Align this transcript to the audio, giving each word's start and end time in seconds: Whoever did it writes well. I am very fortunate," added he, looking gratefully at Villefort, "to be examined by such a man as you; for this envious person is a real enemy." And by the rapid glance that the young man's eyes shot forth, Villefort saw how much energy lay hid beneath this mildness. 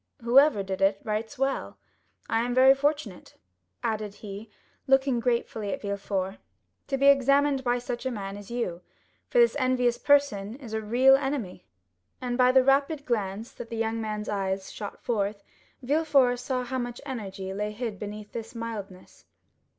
Whoever 0.23 0.63
did 0.63 0.81
it 0.81 0.99
writes 1.03 1.37
well. 1.37 1.77
I 2.27 2.39
am 2.41 2.55
very 2.55 2.73
fortunate," 2.73 3.35
added 3.83 4.15
he, 4.15 4.49
looking 4.87 5.19
gratefully 5.19 5.71
at 5.71 5.81
Villefort, 5.83 6.39
"to 6.87 6.97
be 6.97 7.05
examined 7.05 7.63
by 7.63 7.77
such 7.77 8.07
a 8.07 8.09
man 8.09 8.35
as 8.35 8.49
you; 8.49 8.81
for 9.27 9.37
this 9.37 9.55
envious 9.59 9.99
person 9.99 10.55
is 10.55 10.73
a 10.73 10.81
real 10.81 11.15
enemy." 11.15 11.67
And 12.19 12.35
by 12.35 12.51
the 12.51 12.63
rapid 12.63 13.05
glance 13.05 13.51
that 13.51 13.69
the 13.69 13.77
young 13.77 14.01
man's 14.01 14.27
eyes 14.27 14.71
shot 14.71 15.03
forth, 15.03 15.43
Villefort 15.83 16.39
saw 16.39 16.63
how 16.63 16.79
much 16.79 16.99
energy 17.05 17.53
lay 17.53 17.71
hid 17.71 17.99
beneath 17.99 18.31
this 18.31 18.55
mildness. 18.55 19.25